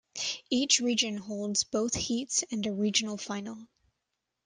Each 0.49 0.79
region 0.79 1.17
holds 1.17 1.63
both 1.63 1.93
heats 1.93 2.43
and 2.49 2.65
a 2.65 2.73
regional 2.73 3.17
final. 3.17 3.67